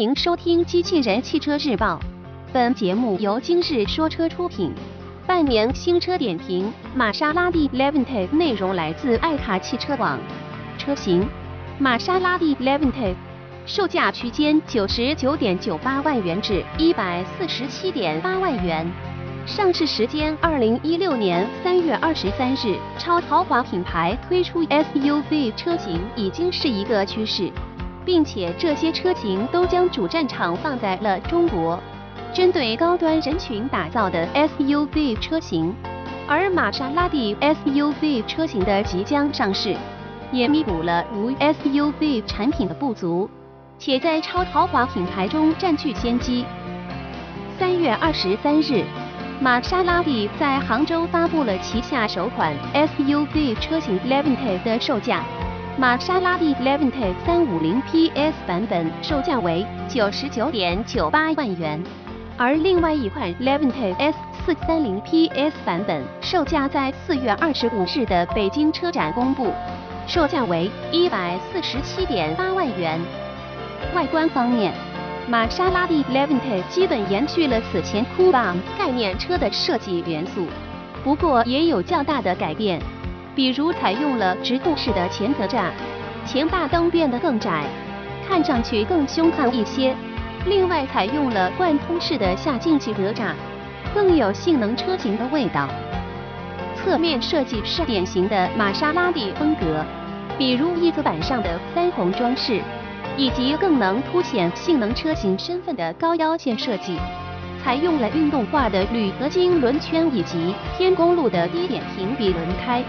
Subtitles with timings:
[0.00, 1.96] 欢迎收听《机器人汽车日报》，
[2.54, 4.72] 本节目由今日说车出品。
[5.26, 10.18] 半年新车点评：玛莎拉蒂 Levante，内容来自爱卡汽车网。
[10.78, 11.28] 车型：
[11.78, 13.14] 玛莎拉蒂 Levante，
[13.66, 18.90] 售价区间九十九点九八万元至一百四十七点八万元。
[19.44, 22.74] 上市时间：二零一六年三月二十三日。
[22.98, 27.50] 超豪华品牌推出 SUV 车型已经是一个趋势。
[28.10, 31.78] 并且这些车型都将主战场放在了中国，
[32.34, 35.72] 针对高端人群打造的 SUV 车型，
[36.26, 39.76] 而玛莎拉蒂 SUV 车型的即将上市，
[40.32, 43.30] 也弥补了无 SUV 产品的不足，
[43.78, 46.44] 且在超豪华品牌中占据先机。
[47.60, 48.82] 三月二十三日，
[49.40, 55.22] 玛莎拉蒂在杭州发布了旗下首款 SUV 车型 Levante 的售价。
[55.80, 61.82] 玛莎拉蒂 Levante 350 PS 版本售价为九十九点九八万元，
[62.36, 69.54] 而另外一款 Levante S430 PS 版本售价在四月二十五日的北京车展公布，
[70.06, 73.00] 售价为一百四十七点八万元。
[73.94, 74.74] 外观方面，
[75.26, 80.46] 玛莎拉蒂 Levante 基本延续了此前 Coupe 概念车的设计元素，
[81.02, 82.78] 不过也有较大的改变。
[83.40, 85.70] 比如采用了直控式的前格栅，
[86.26, 87.64] 前大灯变得更窄，
[88.28, 89.96] 看上去更凶悍一些。
[90.44, 93.32] 另外采用了贯通式的下进气格栅，
[93.94, 95.66] 更有性能车型的味道。
[96.76, 99.82] 侧面设计是典型的玛莎拉蒂风格，
[100.36, 102.60] 比如翼子板上的腮红装饰，
[103.16, 106.98] 以及更能凸显性能车型身份的高腰线设计。
[107.64, 112.82] 采用了运动化的铝合金轮圈以及偏公路的低点平比轮胎。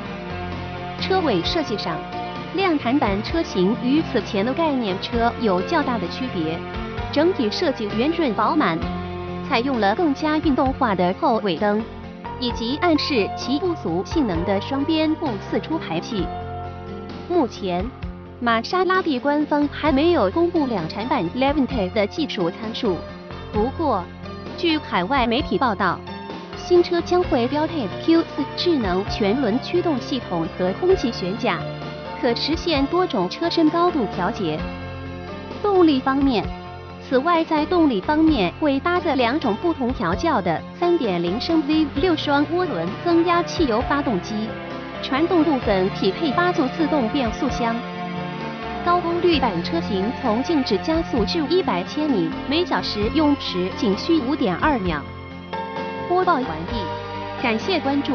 [1.01, 1.97] 车尾设计上，
[2.55, 6.57] 量产版车型与此前的概念车有较大的区别，
[7.11, 8.77] 整体设计圆润饱满，
[9.49, 11.83] 采用了更加运动化的后尾灯，
[12.39, 16.25] 以及暗示其不足性能的双边不四出排气。
[17.27, 17.83] 目前，
[18.39, 22.95] 玛莎拉蒂官方还没有公布量产版 Levante 的技术参数。
[23.51, 24.03] 不过，
[24.57, 25.99] 据海外媒体报道。
[26.63, 28.23] 新车将会标配 Q4
[28.55, 31.57] 智能全轮驱动系统和空气悬架，
[32.21, 34.59] 可实现多种车身高度调节。
[35.61, 36.45] 动力方面，
[37.07, 44.47] 此外在动力方面会搭载两种不同调教的3.0升 V6 双涡轮增压汽油发动机，
[45.03, 47.75] 传动部分匹配八速自动变速箱。
[48.85, 55.01] 高功率版车型从静止加速至100千米每小时用时仅需5.2秒。
[56.11, 56.75] 播报完毕，
[57.41, 58.11] 感谢关注。